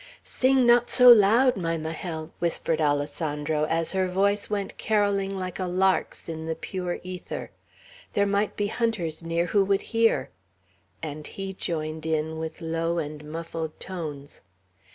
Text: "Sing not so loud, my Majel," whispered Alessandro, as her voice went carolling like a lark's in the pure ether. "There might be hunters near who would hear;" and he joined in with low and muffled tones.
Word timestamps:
"Sing 0.23 0.65
not 0.65 0.89
so 0.89 1.09
loud, 1.09 1.55
my 1.55 1.77
Majel," 1.77 2.31
whispered 2.39 2.81
Alessandro, 2.81 3.65
as 3.65 3.91
her 3.91 4.07
voice 4.07 4.49
went 4.49 4.79
carolling 4.79 5.37
like 5.37 5.59
a 5.59 5.65
lark's 5.65 6.27
in 6.27 6.47
the 6.47 6.55
pure 6.55 6.99
ether. 7.03 7.51
"There 8.13 8.25
might 8.25 8.55
be 8.57 8.65
hunters 8.65 9.21
near 9.21 9.45
who 9.45 9.63
would 9.65 9.83
hear;" 9.93 10.31
and 11.03 11.27
he 11.27 11.53
joined 11.53 12.07
in 12.07 12.39
with 12.39 12.61
low 12.61 12.97
and 12.97 13.23
muffled 13.31 13.79
tones. 13.79 14.41